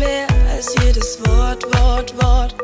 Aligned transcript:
mehr 0.00 0.26
als 0.50 0.74
jedes 0.82 1.18
Wort, 1.26 1.62
Wort, 1.78 2.12
Wort. 2.22 2.54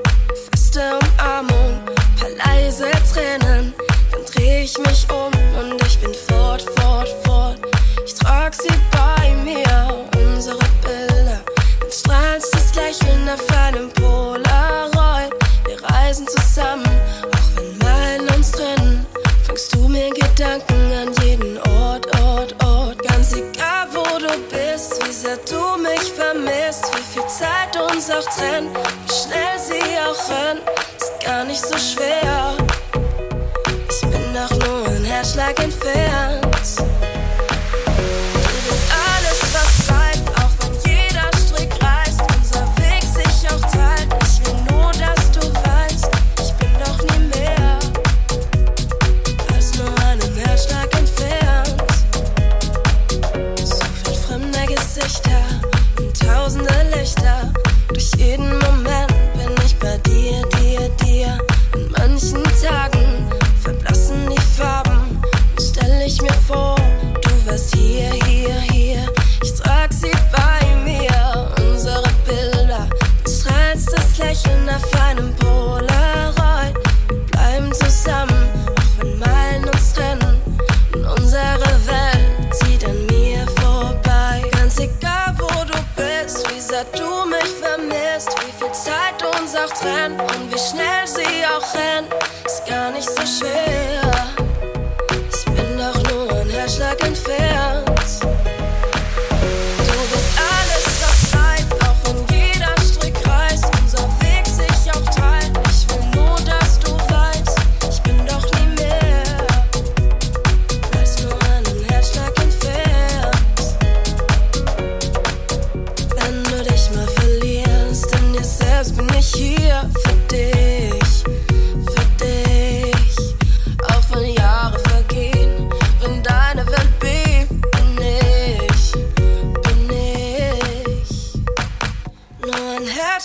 Feste 0.51 0.81
Umarmung, 0.99 1.79
paar 2.19 2.31
leise 2.45 2.91
Tränen. 3.13 3.75
Dann 4.11 4.25
dreh 4.33 4.63
ich 4.63 4.77
mich 4.79 5.07
um 5.11 5.33
und 5.61 5.81
ich 5.87 5.99
bin 6.01 6.15
fort, 6.29 6.63
fort, 6.79 7.09
fort. 7.25 7.59
Ich 8.05 8.15
trag 8.15 8.55
sie 8.55 8.75
bei 8.91 9.35
mir, 9.45 10.07
unsere 10.17 10.59
Bilder. 10.83 11.41
Dann 11.81 11.93
strahlst 11.93 12.55
das 12.55 12.75
Lächeln 12.75 13.29
auf 13.29 13.47
einem 13.59 13.91
Polaroid. 13.93 15.33
Wir 15.67 15.83
reisen 15.91 16.27
zusammen, 16.27 16.89
auch 17.37 17.49
wenn 17.57 17.79
Meilen 17.79 18.29
uns 18.35 18.51
trennen. 18.51 19.07
Fängst 19.45 19.75
du 19.75 19.89
mir 19.89 20.11
Gedanken 20.11 20.93
an 20.93 21.13
jeden 21.23 21.59
Ort. 21.59 21.76
Mich 25.99 26.13
vermisst, 26.13 26.85
wie 26.95 27.03
viel 27.03 27.27
Zeit 27.27 27.77
uns 27.91 28.11
auch 28.11 28.25
trennt, 28.35 28.77
wie 28.77 29.13
schnell 29.13 29.59
sie 29.59 29.81
auch 29.99 30.31
rennt, 30.31 30.63
ist 30.97 31.25
gar 31.25 31.45
nicht 31.45 31.61
so 31.61 31.77
schwer. 31.79 32.57
Ich 33.91 34.01
bin 34.03 34.35
doch 34.35 34.51
nur 34.67 34.89
ein 34.89 35.05
Herzschlag 35.05 35.59
entfernt. 35.59 35.76
Und 90.19 90.53
wie 90.53 90.59
schnell 90.59 91.07
sie 91.07 91.45
auch 91.47 91.75
rennt, 91.75 92.13
ist 92.45 92.67
gar 92.67 92.91
nicht 92.91 93.09
so 93.09 93.23
schwer. 93.23 93.86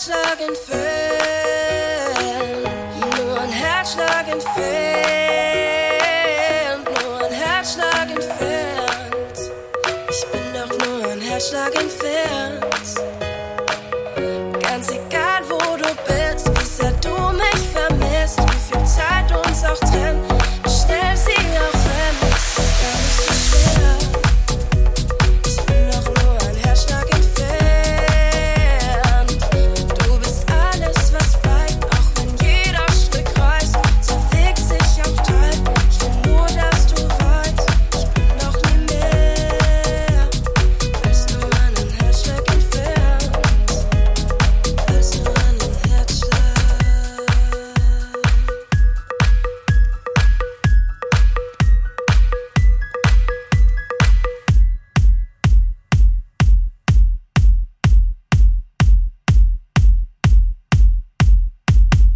Herzschlag 0.02 0.42
entfernt. 0.42 0.82
Nur 3.20 3.40
ein 3.40 3.52
Herzschlag 3.52 4.28
entfernt. 4.28 4.58
Nur 7.04 7.20
ein 7.24 7.32
Herzschlag 7.32 8.10
entfernt. 8.10 9.38
Ich 10.10 10.26
bin 10.32 10.42
doch 10.56 10.74
nur 10.88 11.12
ein 11.12 11.22
Herzschlag 11.22 11.76
entfernt. 11.76 12.66
Ganz 14.64 14.90
egal. 14.90 15.11